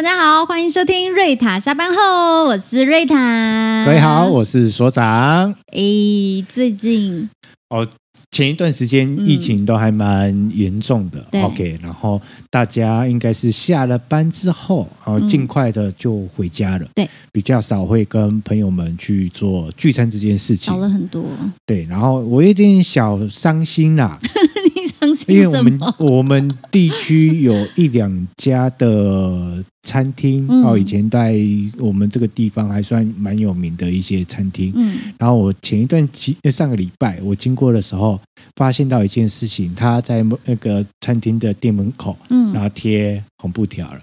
[0.00, 3.84] 大家好，欢迎收听瑞塔下班后，我是瑞塔。
[3.84, 5.54] 各位好，我是所长。
[5.72, 7.28] 诶，最近
[7.68, 7.86] 哦，
[8.30, 11.22] 前一段时间疫情都还蛮严重的。
[11.32, 12.18] 嗯、OK，然后
[12.48, 16.86] 大家应该是下了班之后，然后尽快的就回家了。
[16.94, 21.22] 对、嗯，比较少会跟朋友们去做聚餐这件事情，少了很多。
[21.66, 24.18] 对，然后我有点小伤心啦。
[25.26, 31.34] 因为我们我们地区有一两家的餐厅哦，以前在
[31.78, 34.72] 我们这个地方还算蛮有名的一些餐厅。
[34.76, 38.20] 嗯，然后我前一段期上个礼拜我经过的时候，
[38.56, 44.00] 发现到一件事情，他在那个餐厅的店门口，嗯，然后贴红布条了。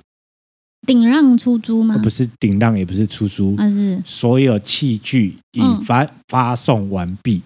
[0.85, 1.97] 顶让出租吗？
[2.01, 7.41] 不是顶让，也不是出租，啊是所有器具已发发送完毕。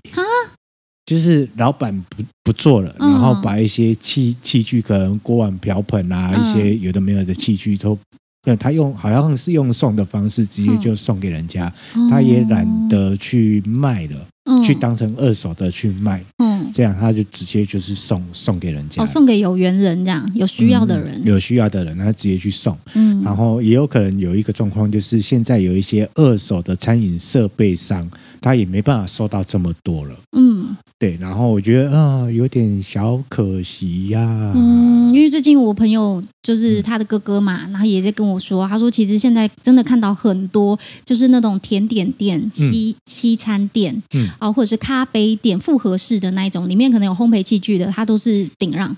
[1.11, 7.99] 就是老板不不做了，然后把一些器器具，可能锅碗瓢盆啊，一些有的没有的器具都，
[8.47, 11.69] 那他用好像是用送的方式，直接就送给人家，
[12.09, 14.25] 他也懒得去卖了。
[14.65, 28.09] 去当成二手的去卖，嗯，这样他就直接就是送送给人家，哦，送给有缘人这样，有需要的人，嗯，有需要的人，他直接去送，嗯，然后也有可能有一个状况，就是现在有一些二手的餐饮设备商，
[28.41, 30.60] 他也没办法收到这么多了，嗯，
[31.01, 44.29] 对，然后我觉得啊，呃，有点小可惜呀，啊，嗯，因为最近我朋友就是他的哥哥嘛，然后也在跟我说，他说其实现在真的看到很多就是那种甜点店、西西餐店，嗯。
[44.39, 48.95] 哦，或者是咖啡店复合式的那一种，里面可能有烘焙器具的，它都是顶让，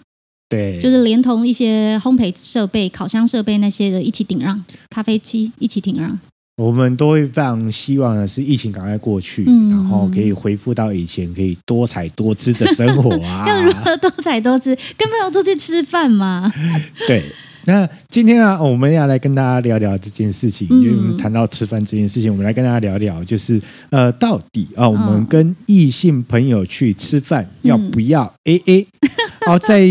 [0.49, 6.19] 对，就是连同一些烘焙设备、烤箱设备那些的一起顶让，咖啡机一起顶让。
[6.55, 13.45] 我们都会非常希望的是疫情赶快过去，嗯，然后可以恢复到以前可以多彩多姿的生活啊。
[13.49, 14.75] 要如何多彩多姿？
[14.97, 16.51] 跟朋友出去吃饭吗？
[17.07, 17.23] 对。
[17.65, 20.67] 那今天啊，我们要来跟大家聊聊这件事情。
[20.69, 28.85] 因为我们谈到吃饭这件事情，我们来跟大家聊聊，就是呃，到底啊，我们跟异性朋友去吃饭要不要 AA？
[29.45, 29.87] 好， 在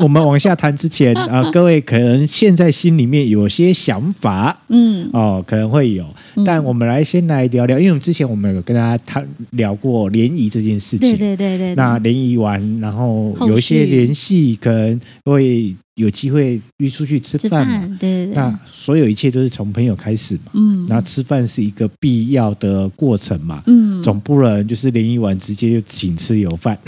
[0.00, 6.04] 我们往下谈之前啊，各位可能现在心里面有些想法，嗯，哦，可能会有，
[6.44, 11.74] 但我们来先来聊聊，因为我们之前我们有跟大家谈聊过联谊这件事情，对对对对。
[11.74, 15.74] 那联谊完，然后有一些联系，可能会。
[15.96, 17.96] 有机会约出去吃饭嘛？
[17.98, 18.34] 对对对。
[18.34, 20.52] 那所有一切都是从朋友开始嘛。
[20.52, 20.86] 嗯。
[20.86, 23.62] 然后吃饭是一个必要的过程嘛。
[23.66, 24.02] 嗯。
[24.02, 26.78] 总不能就是联谊完直接就请吃油饭。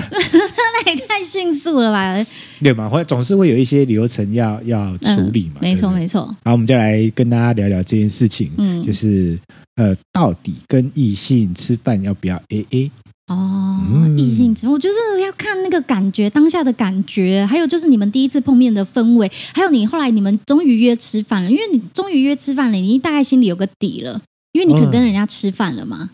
[0.85, 2.27] 那也太迅速了吧？
[2.63, 2.89] 对嘛？
[2.89, 5.57] 会总是会有一些流程要要处理嘛。
[5.61, 6.23] 没错没错。
[6.45, 8.51] 好，我们就来跟大家聊聊这件事情。
[8.59, 8.83] 嗯。
[8.83, 9.39] 就是
[9.77, 12.91] 呃，到底跟异性吃饭要不要 AA？
[13.29, 13.79] 哦，
[14.17, 24.21] 异性之，我觉得要看那个感觉，当下的感觉，还有就是你们第一次碰面的氛围，还有你后来你们终于约吃饭了，因为你终于约吃饭了，你大概心里有个底了，
[24.53, 26.09] 因为你肯跟人家吃饭了嘛。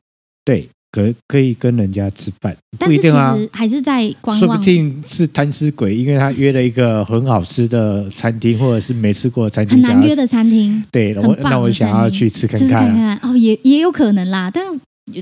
[0.44, 10.80] 对，可可以跟人家吃饭，但是其实还是在观望，说不定是贪吃鬼，因为他约了一个很好吃的餐厅，或者是没吃过的餐厅，很难约的餐厅。
[10.92, 14.64] 对，我那我想要去吃看看，吃看看哦，也也有可能啦，但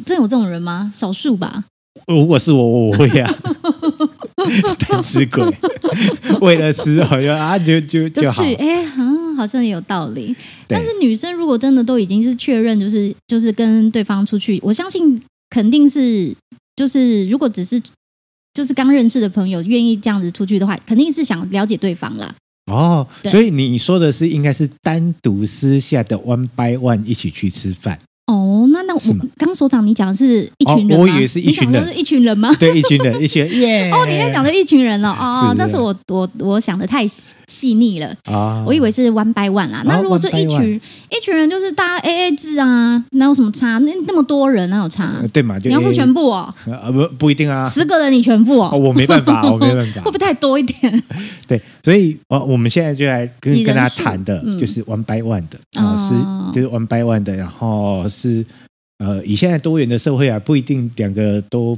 [0.05, 0.93] 真有这种人吗？
[0.95, 1.65] 少数吧。
[2.07, 3.35] 如果是我，我会啊，
[4.79, 5.43] 贪吃鬼，
[6.43, 10.35] 为了吃好像啊，就就就去，哎，嗯，好像也有道理。
[10.67, 15.21] 但是女生如果真的都已经是确认，就是就是跟对方出去，我相信
[15.53, 16.35] 肯定是
[16.75, 17.79] 就是如果只是
[18.55, 22.35] 就是刚认识的朋友愿意这样子出去的话，肯定是想了解对方啦。
[22.73, 27.99] 哦，所以你说的是应该是单独私下的 one by one 一起去吃饭。
[28.33, 29.01] 哦，那那我
[29.37, 31.05] 刚所长，你讲的是一群人吗？
[31.05, 32.51] 我以为是一群人，是一群人吗？
[32.59, 33.53] 对，一群人，一群人。
[33.61, 33.91] 耶！
[33.91, 38.65] 哦，你还讲的一群人了哦，这是我我我想的太细腻了啊！
[38.67, 39.83] 我以为是 one by one 啦。
[39.85, 43.79] 那如果说一群一群人，就是大家 AA 制啊，哪有什么差？
[43.79, 45.23] 那那么多人哪有差？
[45.33, 45.59] 对嘛？
[45.63, 46.53] 你要付全部哦？
[46.67, 47.65] 呃，不不一定啊。
[47.65, 48.71] 十个人你全付哦？
[48.77, 50.01] 我没办法， 我没办法。
[50.03, 51.03] 会不会太多一点？
[51.47, 56.15] 对，所以我我们现在就来跟跟大家谈的，就是 one by one 的啊，是
[56.55, 58.45] 就是 one by one 的，然后是。
[58.99, 61.77] 呃，以现在多元的社会啊，不一定两个都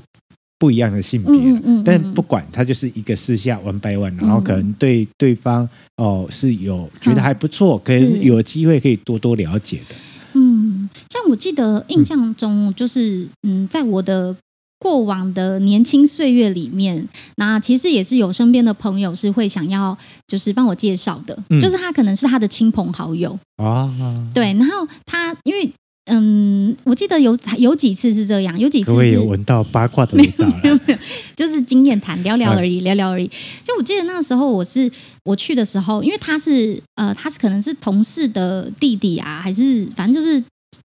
[0.59, 9.95] 不一样的性别，嗯嗯嗯，但不管他就是一个私下 one by one，然后可能对对方哦是有觉得还不错，可能有机会可以多多了解的。
[10.35, 14.37] 嗯，像我记得印象中，就是嗯，在我的
[14.79, 19.97] 过往的年轻岁月里面，那其实也是有身边的朋友是会想要
[20.27, 23.91] 就是帮我介绍的，嗯，就是他可能是他的亲朋好友啊，
[24.35, 25.73] 对，然后他因为。
[26.07, 30.99] 嗯，我记得有有几次是这样，有几次是有闻到八卦的味道 没有没有，
[31.35, 33.27] 就是经验谈聊聊而已，聊聊而已。
[33.63, 34.91] 就我记得那个时候，我是
[35.25, 40.39] 我去的时候，因为他是呃，他是可能是同事的弟弟啊，还是反正就是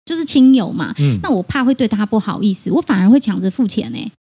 [0.07, 0.95] 就是亲友嘛。
[0.99, 4.13] 嗯，那我怕会对他不好意思，我反而会抢着付钱呢、欸。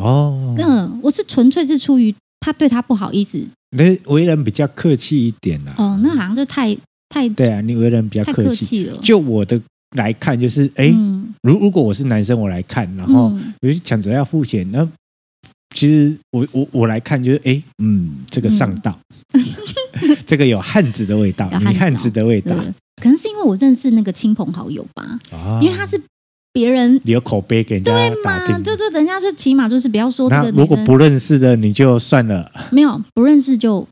[0.00, 3.46] 哦，嗯，我是纯粹是出于怕对他不好意思。
[3.76, 5.74] 那为人比较客气一点啦。
[5.76, 6.74] 哦，那好像就太
[7.10, 8.98] 太对啊，你为人比较客气，客气了。
[9.02, 9.60] 就我的
[9.94, 14.86] 来看，就是哎，如、嗯、如果我是男生，我来看，然后有些抢着要付钱，那
[15.74, 18.98] 其实我我我来看，就是哎，嗯，这个上道，
[19.32, 19.44] 嗯、
[20.24, 22.54] 这个有汉子的味道，女汉子的味道。
[23.02, 26.00] 可能是因为我认识那个亲朋好友吧，啊、因为他是。
[26.56, 28.60] 别人留口碑给人家对嘛？
[28.60, 30.52] 就就人家就起码就是不要说这个。
[30.52, 32.48] 如果不认识的你就算了。
[32.70, 33.84] 没有不认识就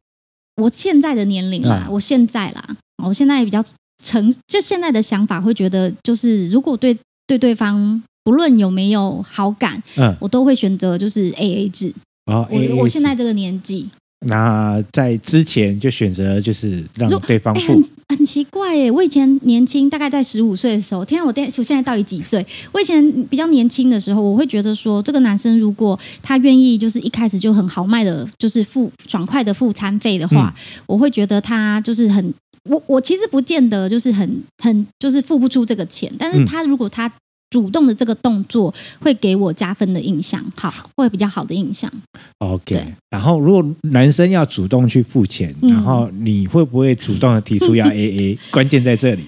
[0.54, 2.64] 我现在的年龄啦，嗯、我现在啦，
[3.02, 3.60] 我现在也比较
[4.02, 6.96] 成，就现在的想法会觉得，就是如果对
[7.26, 11.92] 对对方不论有没有好感，嗯，我都会选择就是 A A 制。
[12.26, 13.88] 哦，我我现在这个年纪。
[14.24, 18.88] 那在之前就选择就是让对方付，很很奇怪耶。
[18.88, 22.46] 我以前年轻，大概在十五岁的时候，天啊，我电我现在到底几岁？
[22.70, 32.32] 我以前比较年轻的时候，我会觉得说，这个男生如果他愿意，就是一开始就很豪迈的，就是付爽快的付餐费的话，嗯、我会觉得他就是很
[32.68, 37.12] 我我其实不见得就是很很就是付不出这个钱，但是他如果他。
[37.50, 41.92] 主动的这个动作会给我加分的印象，好，会比较好的印象。
[42.38, 48.38] OK，然后如果男生要主动去付钱，嗯、然后你会不会主动的提出要 AA？
[48.50, 49.26] 关键在这里。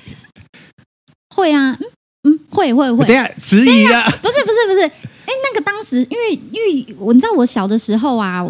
[1.37, 1.79] 会啊，
[2.23, 3.05] 嗯嗯，会会会。
[3.05, 4.93] 等下迟疑了，不是不是不是，哎，
[5.27, 8.43] 那个当时因为因为我你知道我小的时候啊，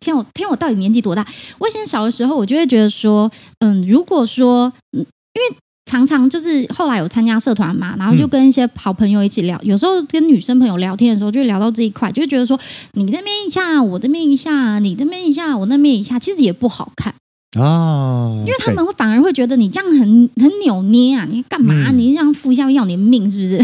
[0.00, 1.26] 天我天我到底年纪多大？
[1.58, 3.30] 我以前小的时候，我就会觉得说，
[3.60, 5.56] 嗯，如果说嗯，因为。
[5.86, 12.56] 常常就是后来有参加社团嘛，然后就跟一些好朋友一起聊，嗯、有时候跟女生朋友聊天的时候，就聊到这一块，就觉得说
[12.92, 17.12] 你那边一下，我这边一下，你这边一下，我那边一下，其实也不好看
[17.58, 21.74] 哦，因为他们会反而会觉得你这样很很扭捏啊，你干嘛？
[21.90, 23.60] 嗯、你这样付一下要你的命是不是？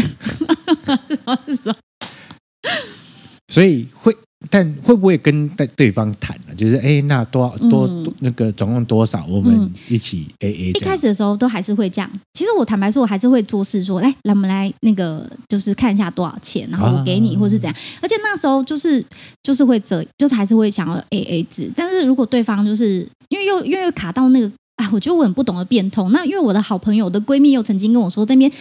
[3.47, 4.13] 所以会。
[4.51, 6.53] 但会不会跟对方谈呢？
[6.55, 7.89] 就是哎，那多多
[8.19, 9.25] 那个总共多少？
[9.25, 10.69] 我们一起 A A。
[10.69, 12.09] 一开始的时候都还是会这样。
[12.33, 17.75] 其实我坦白说，我还是会做事说，来，来我们来那个，就是看一下多少钱，然后我给你，或是怎样。
[17.99, 19.03] 而且那时候就是
[19.41, 21.71] 就是会这，就是还是会想要 A A 制。
[21.75, 26.11] 但是如果对方就是因为又因为又卡到那个，哎，我觉得我很不懂得变通。
[26.11, 28.51] 那因为我的好朋友的闺蜜又曾经跟我说，这边。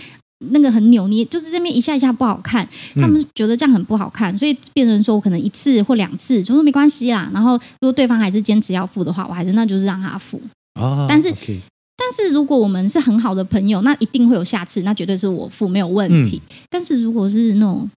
[0.51, 7.31] 那个很扭捏，就是这边一下一下不好看，他们觉得这样很不好看，嗯、所以变成说我可能一次或两次就说没关系啦。
[7.33, 10.39] 然后如果对方还是坚持要付的话，我还是那就是让他付。
[10.79, 11.59] 哦、但是 okay
[11.97, 16.41] 但是如果我们是很好的朋友，那一定会有下次，那绝对是我付没有问题。
[16.51, 17.91] 嗯、但是如果是那种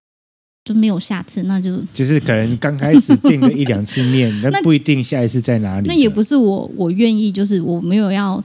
[0.63, 5.87] 就没有下次，那就就是可能刚开始见个一两次面， 那不一定下一次在哪里。
[5.87, 8.41] 那也不是我我愿意，就是我没有要。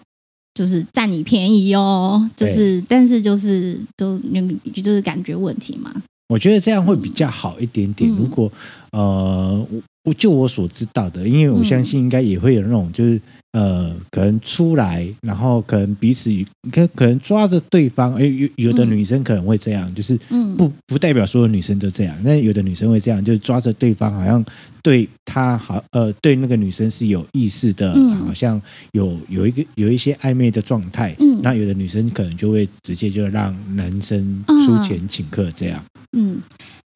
[0.55, 5.93] 就是占你便宜哦，就是，但是就是都那个就是感觉问题嘛。
[6.29, 8.11] 我觉得这样会比较好一点点。
[8.11, 8.51] 嗯、如果
[8.93, 9.67] 呃，
[10.05, 13.21] 我就我所知道的，因为我相信应该也会有那种就是。
[13.55, 16.29] 呃，可能出来，然后可能彼此
[16.73, 20.19] 可可能抓着对方，哎，有有的女生可能会这样，嗯、就是
[20.59, 24.45] 不不代表所有女生都这样，那有的女生会这样，就是抓着对方，好像
[24.83, 35.81] 对她好，呃，对那个女生是有意思的，嗯、好像有有一个有一些暧昧的状态，嗯，那有的女生可能就会直接就让男生出钱请客这样，
[36.13, 36.43] 嗯。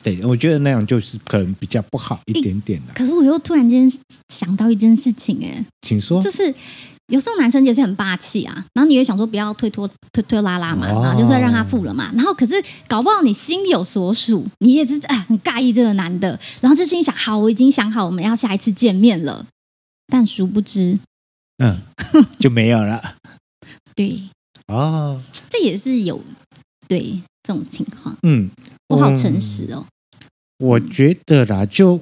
[0.04, 2.92] 对，我觉得那样就是可能比较不好一点点的。
[2.94, 3.90] 可是我又突然间
[4.28, 6.54] 想到一件事情，哎，请说，就是
[7.08, 12.54] 有时候男生也是很霸气啊，然后你也想说不要推脱推推拉拉嘛，然后就是让他付了嘛，然后可是
[12.86, 19.46] 搞不好你心有所属，你也是哎很介意这个男的，然后就心里想好，我已经想好我们要下一次见面了，
[20.06, 20.96] 但殊不知，
[21.58, 21.76] 嗯，
[22.38, 23.16] 就没有了。
[23.96, 24.22] 对，
[24.68, 26.22] 哦，这也是有
[26.86, 28.48] 对这种情况，嗯。
[28.88, 29.84] 我好诚实哦，
[30.58, 31.98] 我觉得啦，就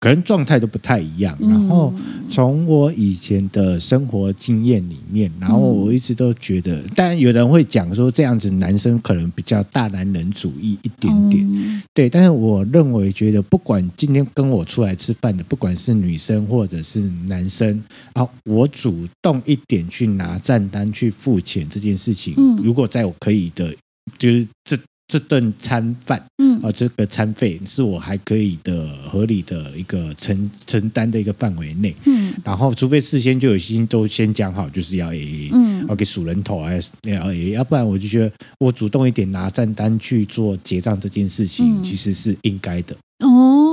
[0.00, 1.38] 可能状态都不太一样。
[1.40, 1.94] 然后
[2.28, 12.10] 从我以前的生活经验里面，然后我一直都觉得，当然有人会讲说这样子男生可能比较大男人主义一点点，对。
[12.10, 17.80] 但是我认为，觉得不管今天跟我出来吃饭的，不管是女生或者是男生
[18.14, 23.72] 啊，我主动一点去拿账单去付钱这件事情，如果在我可以的，
[24.18, 24.76] 就是这。
[25.12, 36.90] 这顿餐饭，嗯，啊，这个餐费是我还可以的合理的一个承承担的一个范围内，嗯，然后除非事先就有心都先讲好，就是要 AA，嗯，给数人头还是
[37.52, 42.96] 要不然我就觉得我主动一点拿账单去做结账这件事情，嗯、其实是应该的。
[43.18, 43.71] 哦，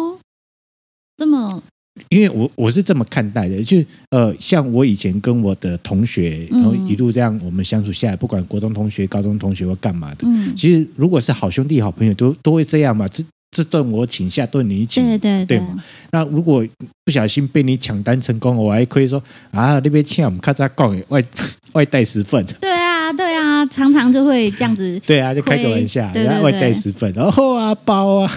[2.09, 13.07] 因为我我是这么看待的，就呃，像我以前跟我的同学，然后一路这样我们相处下来，不管国中同学、高中同学或干嘛的，嗯，其实如果是好兄弟、好朋友，都都会这样嘛。
[13.07, 15.67] 这这顿我请，下顿你请，对对对，对。
[16.11, 16.65] 那如果
[17.03, 21.23] 不小心被你抢单成功，我还可以说啊，那边欠我们咔嚓讲外
[21.73, 22.45] 外带十份。
[22.61, 22.78] 对啊，
[23.19, 24.97] 对啊，常常就会这样子。
[25.05, 28.31] 对啊，就开个玩笑，然后外带十份，然后啊包啊。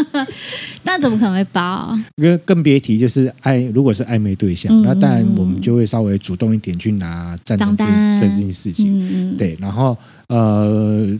[0.84, 1.98] 那怎么可能会包？
[2.16, 9.30] 更更别提就是暧，如果是暧昧对象，嗯、那当然我们就会稍微主动一点去拿账单这件事情。
[9.32, 9.96] 嗯、对，然后
[10.28, 11.18] 呃。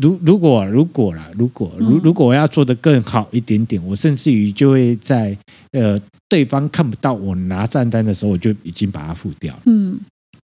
[0.00, 5.36] 如如果如果啦，如果如如果我要做的更好一点点，我甚至于就会在
[5.72, 5.94] 呃
[6.26, 9.60] 对方看不到我拿账单的时候，我就已经把它付掉了。
[9.66, 10.00] 嗯，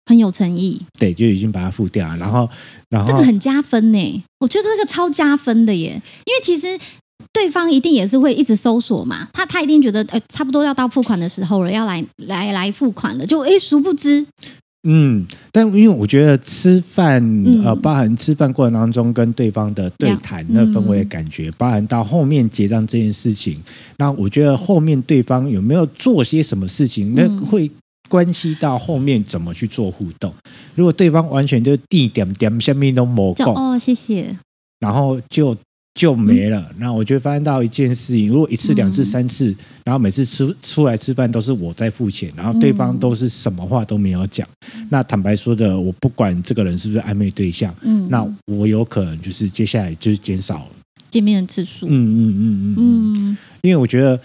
[0.06, 0.82] 很有诚意。
[1.00, 2.18] 对，就已经把它付掉了。
[2.18, 2.50] 然后，
[2.90, 4.24] 然后这个很加分呢。
[4.40, 6.78] 我觉得这个超加分的耶，因为其实
[7.32, 14.26] 对方一定也是会一直搜索嘛，他他一定觉得呃差不多要到付款的时候了，要来来来付款了，就哎殊不知。
[14.86, 23.64] 嗯，但因为我觉得吃饭，嗯、呃，包含吃饭过程当中跟对方的对谈那氛围的感觉，嗯、包含到后面结账这件事情，
[23.96, 27.72] 那我觉得后面对方有没有做些什么事情，那会
[28.10, 30.34] 关系到后面怎么去做互动。
[30.76, 34.38] 如果对方完全就地点点下面都没讲哦，谢谢，
[34.80, 35.56] 然后就。
[35.96, 36.72] 就没了。
[36.80, 39.56] 那我就发现到一件事情：如果一次、两次、三次，
[39.86, 44.48] 然后每次出出来吃饭都是我在付钱，然后对方都是什么话都没有讲，
[44.90, 50.68] 那坦白说的，我不管这个人是不是暧昧对象，嗯，那我有可能就是接下来就是减少
[51.10, 51.86] 见面的次数。
[51.88, 54.20] 嗯嗯嗯嗯嗯，因为我觉得。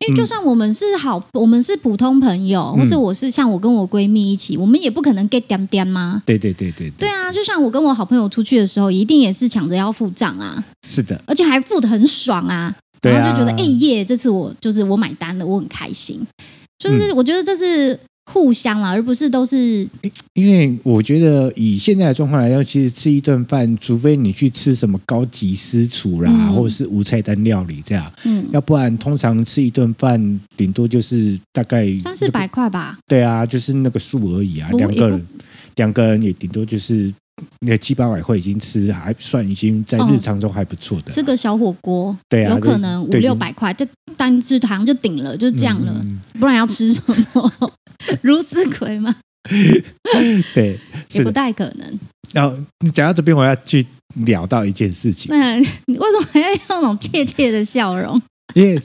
[0.00, 6.20] 因为就算我们是好，我们是普通朋友，或者我是像我跟我闺蜜一起，我们也不可能 get 点点吗？
[6.26, 7.30] 对对对对对啊！
[7.32, 10.62] 就像我跟我好朋友出去的时候，一定也是抢着要付账啊。
[10.82, 16.20] 是的，而且还付的很爽啊，然后就觉得哎耶，这次我就是我买单了，我很开心。
[16.76, 17.98] 就是我觉得这是。
[18.26, 19.86] 互相啦，而不是都是。
[20.32, 32.98] 因为我觉得以现在的状况来说，其实吃一顿饭，除非你去吃什么高级私厨啦，嗯、或者是无菜单料理这样，嗯，要不然通常吃一顿饭，顶多就是大概三四百块吧。
[33.06, 35.26] 对啊，就是那个数而已啊，两个人，
[35.76, 37.12] 两个人也顶多就是
[37.60, 41.12] 那七八百块，已经吃还算已经在日常中还不错的。
[41.12, 47.02] 这、哦、个小火锅，对啊，有可能五六百块，这单只糖就顶了，就这样了，嗯、不然要吃什
[47.34, 47.52] 么？
[48.22, 49.14] 如斯葵吗？
[50.54, 50.78] 对，
[51.12, 52.00] 也不太可能。
[52.32, 53.86] 然后你讲到这边，我要去
[54.24, 55.26] 聊到一件事情。
[55.30, 55.64] 那你
[55.98, 58.20] 为什么还要用那种怯怯的笑容？
[58.54, 58.80] 因为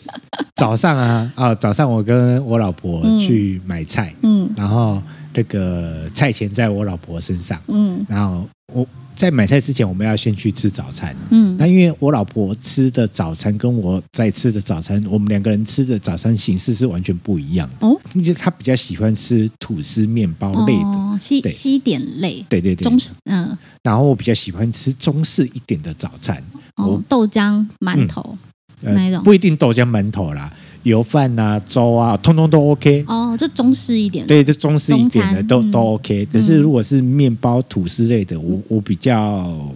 [0.55, 5.01] 早上啊啊，早上我跟我老婆去买菜，嗯，然后
[5.33, 8.85] 这个菜钱在我老婆身上，嗯，然后我。
[9.19, 11.13] 在买菜之前，我们要先去吃早餐。
[11.29, 17.85] 嗯，那因为我老婆吃的早餐跟我在吃的早餐，我们两个人吃的早餐形式是完全不一样的。
[17.85, 22.45] 哦，因为她比较喜欢吃吐司、面包类的，哦、西对西点类。
[22.47, 23.57] 对对对，中式嗯。
[23.83, 26.41] 然后我比较喜欢吃中式一点的早餐。
[26.77, 28.37] 哦，豆浆、馒头、
[28.83, 29.21] 嗯、那一种？
[29.21, 30.49] 不一定豆浆、馒头啦。
[30.83, 33.03] 油饭啊，粥啊，通通都 OK。
[33.07, 34.25] 哦，就中式一点。
[34.25, 36.25] 对，就中式一点的都都 OK。
[36.31, 39.69] 可是如果是面包、吐司类的，我我比较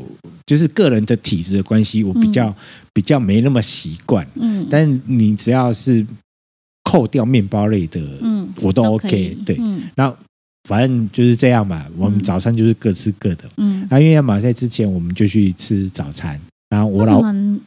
[0.45, 2.53] 就是个人的体质的关系，我比较
[2.93, 4.25] 比较没那么习惯。
[4.35, 4.65] 嗯。
[4.69, 6.05] 但你只要是
[6.83, 9.37] 扣掉面包类的，嗯，我都 OK。
[9.45, 9.59] 对。
[9.95, 10.15] 然后
[10.69, 11.87] 反正就是这样吧。
[11.97, 13.43] 我们早餐就是各吃各的。
[13.57, 13.85] 嗯。
[13.89, 16.39] 那因为要买菜之前，我们就去吃早餐。
[16.69, 17.21] 然后我老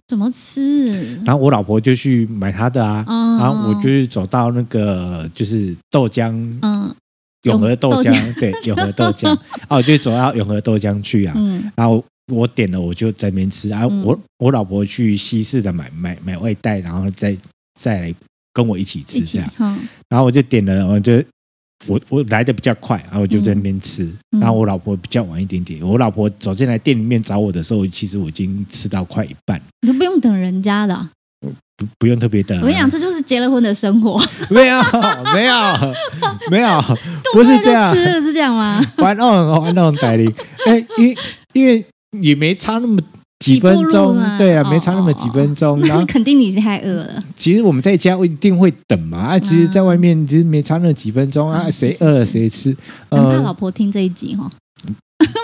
[0.08, 1.16] 怎么吃？
[1.24, 6.94] 然后我老婆就去买她的啊，哦、然后我就是走到那个就是豆浆，嗯，
[7.42, 9.28] 永和豆浆，对，永和豆浆，
[9.68, 17.36] 啊， 我就走到永和豆浆去啊，嗯、然后我点了，我就在那边吃啊，我、嗯、我老婆去西式的买买买外带，然后再
[17.80, 18.14] 再来
[18.52, 19.78] 跟我一起吃这样，嗯、
[20.08, 21.22] 然后我就点了，我就。
[21.88, 25.80] 我我来的比较快，然后我就在那边吃，嗯、然后我老婆比较晚一点点。
[25.82, 29.60] 我老婆走进来店里面找我的时候，其实我已经吃到快一半。
[29.82, 31.10] 你都不用等人家的、啊，
[31.76, 32.60] 不不用特别等、啊。
[32.62, 34.20] 我跟你讲，这就是结了婚的生活。
[34.48, 34.82] 没有
[35.34, 35.54] 没有
[36.50, 36.80] 没有，
[37.34, 38.80] 不是这样，吃的是这样吗？
[38.96, 40.32] 玩弄玩弄代理，
[40.66, 41.16] 哎，因
[41.52, 41.84] 因为
[42.20, 42.98] 也没差那么。
[43.40, 45.78] 几分钟，对啊，没差那么几分钟。
[45.86, 47.22] 那肯定你是太饿了。
[47.36, 52.76] 其实我们在家一定会等嘛，啊，其实在外面其实没差那几分钟啊，谁饿了谁吃。
[53.10, 54.50] 很怕老婆听这一集哈。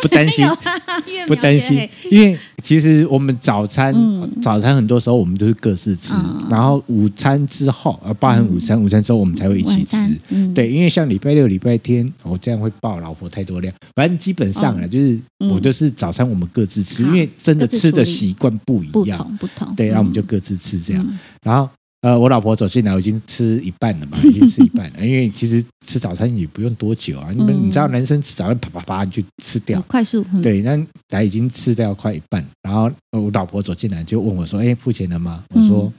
[0.03, 0.47] 不担心，
[1.27, 9.97] 不担心，因为其实我们早餐、嗯、早餐很多时候我们都是各自吃，嗯、然后午餐之后呃，包含午餐、嗯，午餐之后我们才会一起吃。
[10.29, 13.73] 嗯、对，因为像礼拜六、礼拜天，我、哦、这样会爆老婆太多量。
[13.95, 15.19] 反正基本上啊、嗯，就是
[15.51, 19.75] 我就是早餐我们各自吃，嗯、因为真的吃的习惯不一样，不同不同。
[19.75, 21.69] 对，然后我们就各自吃这样，嗯、然后。
[22.03, 25.07] 呃，我老婆走进来，我已经吃一半了嘛， 已经吃一半了。
[25.07, 30.25] 因为其实吃早餐也不用多久啊，你、嗯、们你知道，男生吃早餐啪啪啪就吃掉，快速。
[30.35, 30.77] 嗯、对，那
[31.11, 32.45] 来已经吃掉快一半。
[32.63, 35.93] 然后我老婆走进来就问我说：“哎，付钱了吗？”我说：“嗯、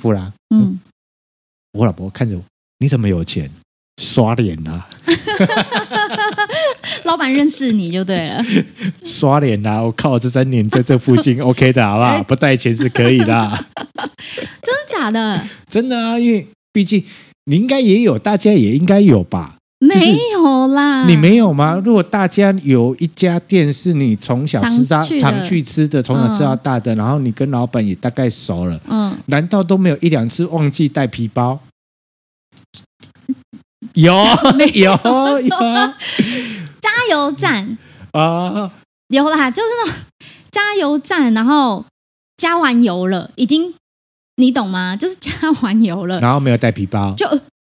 [0.00, 0.32] 付啦。
[0.50, 0.80] 嗯”嗯，
[1.74, 2.42] 我老婆看着我
[2.78, 3.48] ：“你怎么有钱？
[4.00, 4.88] 刷脸啊？”
[7.04, 8.44] 老板认识你就对了。
[9.04, 9.82] 刷脸啊！
[9.82, 12.22] 我靠，这三年在这附近 OK 的，好不好？
[12.22, 13.24] 不带钱是可以的。
[14.62, 15.42] 真的假的？
[15.68, 17.02] 真的啊，因为毕竟
[17.44, 19.56] 你应该也有，大家也应该有吧？
[19.80, 21.80] 没有啦，你没有吗？
[21.84, 31.58] 如果大家有一家店是你从小吃到常去，常去吃的，从小吃到大的，嗯，然后你跟老板也大概熟了，嗯，难道都没有一两次忘记带皮包？
[34.00, 34.14] 有，
[34.74, 34.90] 有，
[35.40, 35.56] 有，
[36.80, 37.78] 加油站。
[38.12, 38.72] 啊，
[39.08, 39.94] 有啦，就是那种
[40.50, 41.84] 加油站，然后
[42.36, 43.74] 加完油了，已经。
[44.36, 44.96] 你懂吗？
[44.96, 45.30] 就是加
[45.60, 47.26] 完油了，然后没有带皮包，就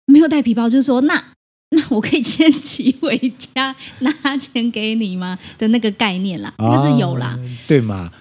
[0.05, 1.23] 没有带皮包，就是说，那
[1.71, 5.39] 那我可以先骑回家拿钱给你吗？
[5.57, 8.11] 的那个概念啦，那、哦、是有啦，对嘛？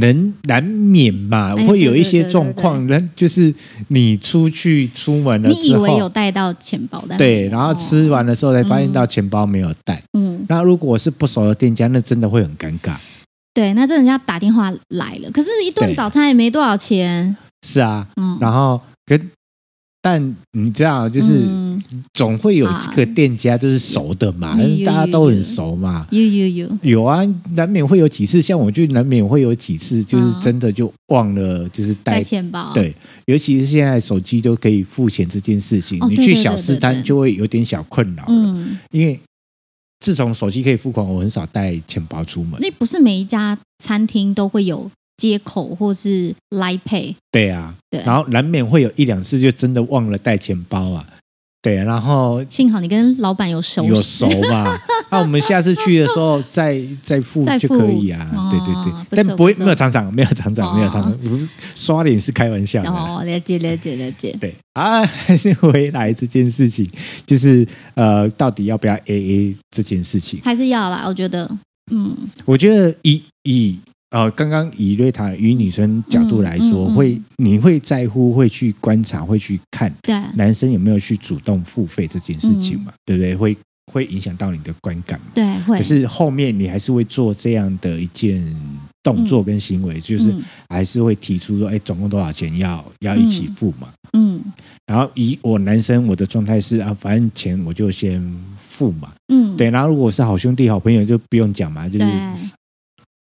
[0.00, 3.52] 能难免嘛，会有一些状况，人就是
[3.88, 12.96] 你出去出门了，你以为有带到钱包的，对，然后吃完的时候才发现到钱包没有带，嗯，那如果是不熟的店家，那真的会很尴尬，
[13.52, 17.36] 对，那这人家打电话来了，可是一顿早餐也没多少钱。
[17.66, 19.30] 是啊，嗯，然后跟，
[20.04, 21.48] 但你知道，就是
[22.12, 26.06] 总会有几个店家就是熟的嘛，大家都很熟嘛。
[26.10, 32.70] 有有有有啊，难免会有几次，像我就难免会有几次，就是真的就忘了，就是带，带钱包。
[32.74, 32.94] 对，
[33.24, 39.18] 尤其是现在手机都可以付钱这件事情，哦、你去小吃摊就会有点小困扰了，嗯，因为
[40.00, 42.60] 自从手机可以付款，我很少带钱包出门。
[42.60, 44.90] 那不是每一家餐厅都会有。
[45.16, 51.06] 接口或是 Line Pay，对啊，对，然后难免会有一两次就真的忘了带钱包啊，
[51.62, 53.84] 对，然后幸好你跟老板有熟。
[53.84, 54.76] 有熟嘛，
[55.10, 64.54] 那、啊、我们下次去的时候再再付就可以啊，对对对，哦、但不会没有厂长没有厂长没有厂长、哦，刷脸是开玩笑的，哦，了解了解了解，对。
[64.74, 66.84] 啊，还是回来这件事情，
[67.24, 71.48] 就是呃，到底要不要 AA 这件事情，还是要啦，我觉得，
[71.92, 73.78] 嗯，我觉得以以。
[74.14, 79.92] 呃，刚刚以瑞塔与女生角度来说，嗯嗯嗯、会你会在乎，会去观察，会去看，
[80.36, 82.92] 男生有没有去主动付费这件事情嘛？
[82.92, 83.34] 嗯、对不对？
[83.34, 83.56] 会
[83.92, 85.26] 会影响到你的观感嘛？
[85.34, 85.78] 对，会。
[85.78, 88.40] 可是后面你还是会做这样的一件
[89.02, 90.32] 动作跟行为，嗯、就是
[90.68, 93.88] 还是会提出说，哎，总共多少钱要要一起付嘛？
[94.12, 94.40] 嗯。
[94.86, 98.22] 然后以我男生我的状态是啊，反正钱我就先
[98.56, 99.12] 付嘛。
[99.32, 99.56] 嗯。
[99.56, 102.06] 对，然后如果是好兄弟、好朋友，就不用讲嘛，就是。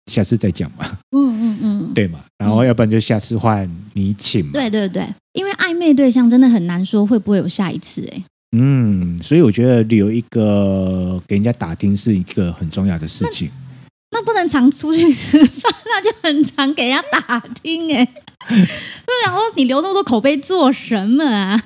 [0.06, 8.22] 下次再讲嘛，嗯嗯嗯，对嘛，然后要不然就下次换你请嘛，对对对，因为暧昧对象真的很难说会不会有下一次哎，
[8.56, 13.50] 嗯，所以我觉得留一个给人家打听是一个很重要的事情，
[14.10, 18.04] 那，那不能常出去吃饭， 那就很常给人家打听哎，
[18.48, 21.64] 就想说你留那么多口碑做什么啊？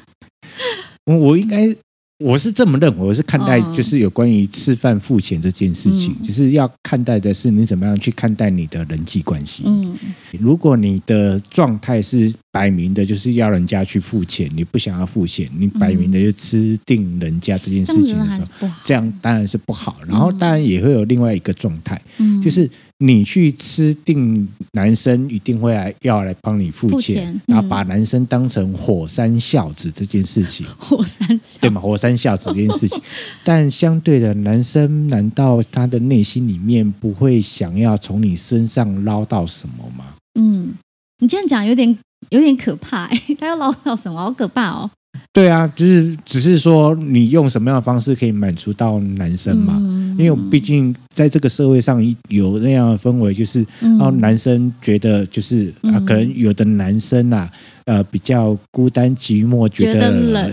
[1.05, 1.77] 我我应该。
[2.21, 9.63] 我是这么认为，我是看待就是有关于吃饭付钱这件事情，就是要看待的是你怎么样去看待你的人际关系。
[9.65, 9.97] 嗯，
[10.39, 19.97] 如果你的状态是摆明的，就是要人家去付钱，你不想要付钱，你摆明的就吃定人家这件事情的时候，这样当然是不好。
[20.07, 22.01] 然后当然也会有另外一个状态，
[22.43, 22.69] 就是。
[23.03, 31.81] 你去吃定男生一定会来要来帮你付钱，付钱嗯、然后把男生当成火山孝子这件事情， 火山孝对吗？
[31.81, 33.01] 火山孝子这件事情，
[33.43, 40.05] 但相对的，男生难道他的内心里面不会想要从你身上捞到什么吗？
[40.39, 40.75] 嗯，
[41.21, 41.97] 你这样讲有点
[42.29, 43.09] 有点可怕，
[43.41, 44.21] 他要唠叨什么？
[44.21, 44.91] 好可怕哦！
[45.33, 49.77] 对啊，就是只是说你用什么样的方式可以满足到男生嘛？
[49.81, 57.51] 嗯因为毕竟在这个社会上有那样的氛围，就是然后男生觉得就是啊，可能有的男生啊，
[57.87, 60.53] 呃，比较孤单寂寞，觉得冷，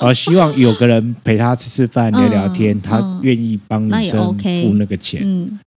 [0.00, 5.22] 而 希望有个人陪他吃吃饭、聊聊天，他愿意帮女生付那个钱。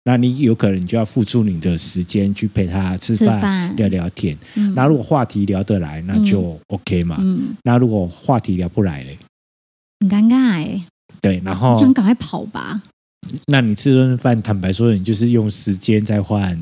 [0.08, 4.38] 那你有可能就要付出你的时间去陪他吃饭、聊聊天。
[4.74, 7.22] 那如果话题聊得来，那就 OK 嘛。
[7.64, 9.18] 那如果话题聊不来嘞，
[10.00, 10.82] 很尴尬哎。
[11.20, 12.82] 对，然后想赶快跑吧。
[13.48, 16.58] 那你吃顿饭，坦白说，你就是用时间在换，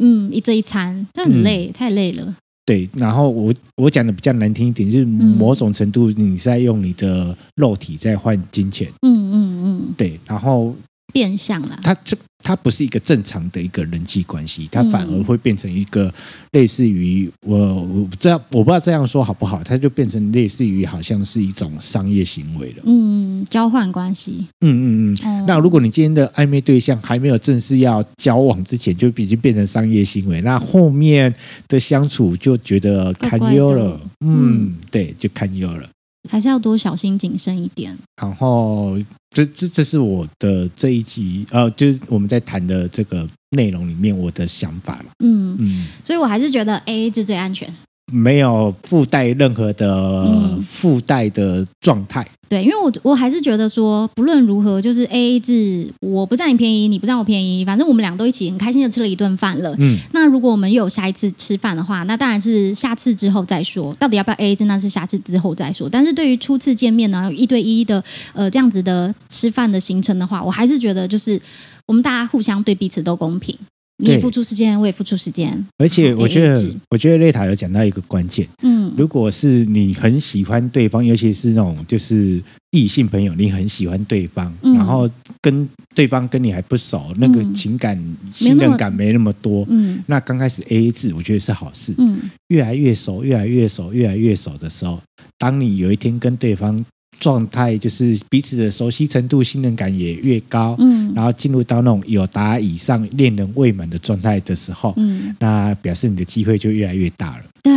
[0.00, 2.36] 嗯，一这一餐，这很累，嗯、太累了。
[2.64, 8.88] 对，然后我我讲的比较难听一点，就是某种程度你在用你的肉体在换金钱。
[9.02, 10.72] 嗯嗯嗯，对，然后。
[11.16, 16.12] 变相了，他这他不是一个正常的一个人际关系，他反而会变成一个
[16.52, 22.82] 类似于我我不知道我不知道这样说好不好，他就变成类似于好像是一种商业行为了。
[22.84, 24.46] 嗯，交换关系。
[24.60, 25.40] 嗯嗯嗯。
[25.40, 31.34] 哦、那如果你今天的暧昧对象还没有正式要交往之前，就已经变成商业行为，那后面
[31.66, 33.98] 的相处就觉得堪忧了。
[34.20, 35.88] 嗯，对，就堪忧了。
[36.28, 37.96] 还是要多小心谨慎一点。
[38.20, 38.96] 然后，
[39.30, 45.06] 这这这是我的这一集，呃，就是我们在谈的这个内容里面我的想法了。
[45.24, 47.72] 嗯嗯，所以我还是觉得 AA 制最安全。
[48.12, 59.74] 没有附带任何的附带的状态，嗯，对，因为我我还是觉得说，不论如何，就是 AA 制，我不占你便宜，你不占我便宜，反正我们俩都一起很开心的吃了一顿饭了。
[59.78, 65.88] 嗯，那如果我们又有下一次吃饭的话，那当然是下次之后再说，到底要不要 AA 制，那是下次之后再说。
[65.88, 71.40] 但是对于初次见面呢，有一对一的呃这样子的吃饭的行程的话，我还是觉得就是
[71.86, 73.58] 我们大家互相对彼此都公平。
[73.98, 75.66] 你也付出时间，我也付出时间。
[75.78, 78.46] 而且我觉得，我觉得瑞塔有讲到一个关键。
[78.62, 85.08] 嗯，如果是你很喜欢对方，尤其是那种就是异性朋友，你很喜欢对方，嗯、然后
[85.40, 89.64] 跟对方跟你还不熟，那个情感、嗯、信任感没那么多。
[89.70, 91.94] 嗯，那刚开始 AA 制，我觉得是好事。
[91.96, 95.00] 嗯，越来越熟，越来越熟，越来越熟的时候，
[95.38, 96.84] 当你有一天跟对方。
[97.18, 107.72] 状态就是彼此的熟悉程度、信任感也越高，嗯，然后进入到那种有达以上恋人未满的状态的时候，嗯，那表示你的机会就越来越大了，对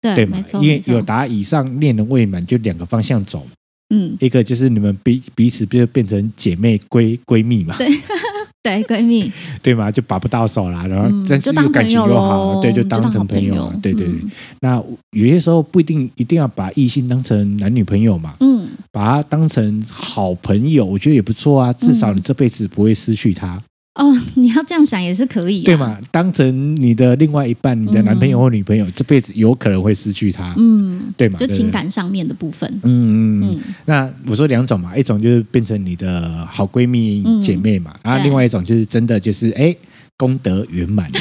[0.00, 3.46] 对，对，没错，因为有达以上恋人未满，就两个方向走，
[3.94, 7.88] 嗯，一个就是你们彼彼此就变成姐妹闺闺蜜嘛，对。
[8.62, 14.14] 对闺蜜，对嘛，就把不到手啦，然后但是又感情又好，对，就当成朋友，对对对。
[14.60, 23.60] 那有些时候不一定一定要把异性当成男女朋友嘛，嗯，把他当成好朋友，我觉得也不错啊，至少你这辈子不会失去他。
[23.94, 25.98] 哦， 你要这样想也是可以，对嘛？
[26.10, 31.38] 当成你的另外一半，你的男朋友或女朋友，这辈子有可能会失去他，嗯，对嘛？
[31.38, 33.60] 就情感上面的部分，嗯嗯。
[33.84, 39.76] 那我说两种嘛，一种就是变成你的好闺蜜姐妹嘛，然后另外一种就是真的就是哎，
[40.16, 41.18] 功德圆满 了，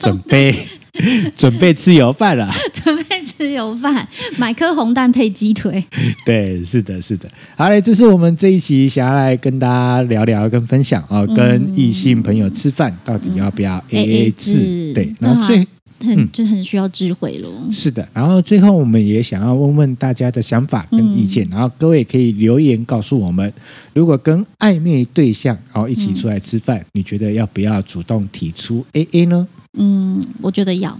[0.00, 0.54] 准备
[1.36, 4.06] 准备吃油饭了，准备吃油饭，
[4.38, 5.84] 买颗红蛋配鸡腿。
[6.24, 7.28] 对，是的，是的。
[7.56, 14.92] 好嘞，这是我们这一期想要来跟大家聊聊跟分享哦，跟异性朋友吃饭到底要不要 AA 制？
[14.94, 15.66] 对，然后最
[16.04, 17.50] 很就很需要智慧咯。
[17.70, 23.52] 是的，然后最后我们也想要问问大家的想法跟意见，然后各位可以留言告诉我们，
[23.92, 29.46] 如果跟暧昧对象然后一起出来吃饭，你觉得要不要主动提出 AA 呢？
[29.78, 30.98] 嗯，我觉得要。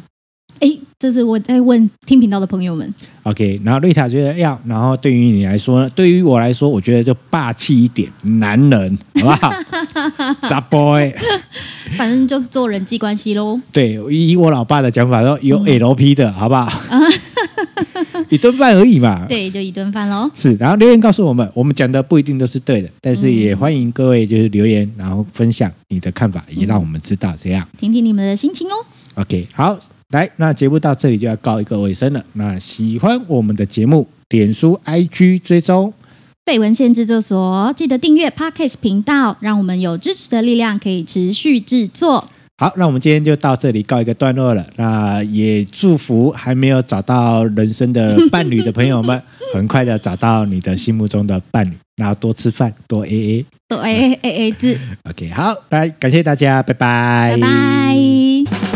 [1.03, 2.95] 哎，这是我在问听频道的朋友们。
[3.25, 9.53] OK，然后瑞塔觉得要，然后对于你来说，对于我来说，我觉得就霸气一点，男人， 好不好？
[10.49, 11.13] 杂 boy，
[11.97, 13.61] 反正就是做人际关系喽。
[13.73, 16.71] 对，以我老爸的讲法说，有 LP 的，好不好？
[18.31, 19.27] 一顿饭而已嘛。
[19.29, 20.31] 对，就一顿饭喽。
[20.35, 28.75] 是，然后留言告诉我们，我们讲的不一定都是对的，但是也欢迎各位就是留言，然后分享你的看法，也让我们知道这样，听听你们的心情哦。
[29.15, 29.77] OK，好。
[30.13, 32.23] 来，那节目到这里就要告一个尾声了。
[32.35, 35.93] 那喜欢我们的节目，脸书、IG 追踪，
[36.45, 42.29] 被文献制作所，记得订阅 Podcast 频道，让我们有支持的力量，可以持续制作。
[42.59, 44.65] 好，那我们今天就到这里告一个段落了。
[44.77, 49.21] 那也祝福还没有找到人生的伴侣的朋友们，
[49.55, 51.73] 很快的找到你的心目中的伴侣。
[51.97, 54.79] 然后多吃饭，多 AA，多 AA AA 制。
[55.09, 58.72] OK，好，来感谢大家，拜拜，拜拜。